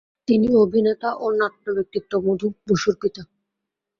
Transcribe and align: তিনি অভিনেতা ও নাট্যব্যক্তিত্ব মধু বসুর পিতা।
তিনি 0.27 0.47
অভিনেতা 0.63 1.09
ও 1.15 1.25
নাট্যব্যক্তিত্ব 1.39 2.11
মধু 2.25 2.47
বসুর 2.67 2.95
পিতা। 3.01 3.21